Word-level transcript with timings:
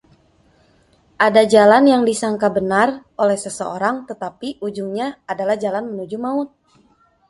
Ada 1.25 1.43
jalan 1.53 1.83
yang 1.91 2.01
disangka 2.09 2.47
benar 2.57 2.89
oleh 3.23 3.37
seseorang, 3.45 3.95
tetapi 4.09 4.49
ujungnya 4.67 5.07
adalah 5.31 5.53
jalan 5.63 5.83
menuju 5.93 6.17
maut. 6.25 6.49